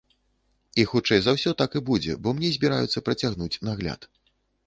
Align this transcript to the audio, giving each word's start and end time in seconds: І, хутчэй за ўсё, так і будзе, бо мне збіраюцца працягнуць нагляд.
І, 0.79 0.85
хутчэй 0.91 1.19
за 1.25 1.33
ўсё, 1.35 1.51
так 1.59 1.75
і 1.79 1.83
будзе, 1.91 2.15
бо 2.23 2.33
мне 2.39 2.49
збіраюцца 2.57 3.05
працягнуць 3.09 3.61
нагляд. 3.67 4.09